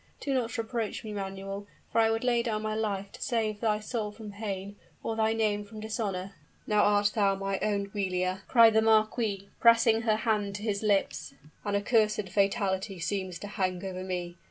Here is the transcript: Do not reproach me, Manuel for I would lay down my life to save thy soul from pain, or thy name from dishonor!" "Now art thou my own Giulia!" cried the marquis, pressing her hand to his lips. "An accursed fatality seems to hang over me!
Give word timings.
Do 0.19 0.33
not 0.33 0.57
reproach 0.57 1.03
me, 1.03 1.13
Manuel 1.13 1.67
for 1.91 2.01
I 2.01 2.09
would 2.09 2.23
lay 2.23 2.41
down 2.41 2.63
my 2.63 2.73
life 2.73 3.11
to 3.11 3.21
save 3.21 3.59
thy 3.61 3.79
soul 3.79 4.11
from 4.11 4.31
pain, 4.31 4.75
or 5.03 5.15
thy 5.15 5.31
name 5.33 5.63
from 5.63 5.79
dishonor!" 5.79 6.33
"Now 6.65 6.81
art 6.85 7.11
thou 7.13 7.35
my 7.35 7.59
own 7.59 7.91
Giulia!" 7.91 8.41
cried 8.47 8.73
the 8.73 8.81
marquis, 8.81 9.49
pressing 9.59 10.01
her 10.01 10.15
hand 10.15 10.55
to 10.55 10.63
his 10.63 10.81
lips. 10.81 11.35
"An 11.63 11.75
accursed 11.75 12.29
fatality 12.29 12.97
seems 12.97 13.37
to 13.37 13.47
hang 13.47 13.85
over 13.85 14.03
me! 14.03 14.37